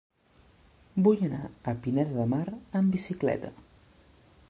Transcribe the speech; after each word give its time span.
Vull 1.09 1.21
anar 1.27 1.43
a 1.73 1.75
Pineda 1.83 2.19
de 2.23 2.27
Mar 2.35 2.43
amb 2.81 2.99
bicicleta. 2.99 3.57